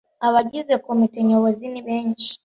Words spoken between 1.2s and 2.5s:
nyobozi nibenshi.